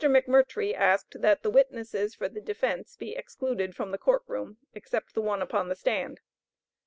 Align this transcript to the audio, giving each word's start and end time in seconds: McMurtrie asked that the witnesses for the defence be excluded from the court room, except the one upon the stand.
McMurtrie 0.03 0.73
asked 0.73 1.21
that 1.21 1.43
the 1.43 1.51
witnesses 1.51 2.15
for 2.15 2.27
the 2.27 2.41
defence 2.41 2.95
be 2.97 3.15
excluded 3.15 3.75
from 3.75 3.91
the 3.91 3.99
court 3.99 4.23
room, 4.25 4.57
except 4.73 5.13
the 5.13 5.21
one 5.21 5.43
upon 5.43 5.69
the 5.69 5.75
stand. 5.75 6.21